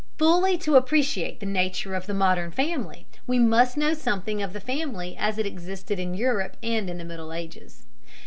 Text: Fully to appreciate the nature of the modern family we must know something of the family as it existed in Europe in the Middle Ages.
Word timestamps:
Fully 0.17 0.57
to 0.57 0.77
appreciate 0.77 1.39
the 1.41 1.45
nature 1.45 1.93
of 1.93 2.07
the 2.07 2.15
modern 2.15 2.49
family 2.49 3.05
we 3.27 3.37
must 3.37 3.77
know 3.77 3.93
something 3.93 4.41
of 4.41 4.51
the 4.51 4.59
family 4.59 5.15
as 5.15 5.37
it 5.37 5.45
existed 5.45 5.99
in 5.99 6.15
Europe 6.15 6.57
in 6.63 6.87
the 6.87 7.05
Middle 7.05 7.31
Ages. 7.31 7.85